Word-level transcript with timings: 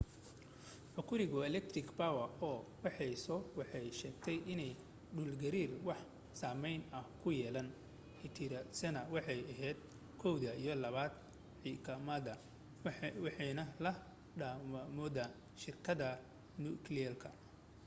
hokuriku 0.95 1.37
electric 1.49 1.87
power 2.01 2.27
co 2.39 2.49
waxay 2.83 3.13
soo 3.25 3.41
waxay 3.59 3.85
sheegtay 3.99 4.37
inaan 4.53 4.77
dhulgariirkii 5.15 5.81
wax 5.87 5.99
saameyn 6.41 6.81
ah 6.97 7.05
ku 7.21 7.29
yeelaan 7.39 7.69
itiradaasna 8.27 8.99
waxay 9.13 9.39
ahayd1 9.51 10.23
iyo 10.63 10.73
2 10.77 11.05
kimikada 11.61 12.33
iwaxaana 13.19 13.63
la 13.83 13.91
damiyayawooda 14.39 15.23
shirkada 15.61 16.07
nukliyeerka 16.63 17.29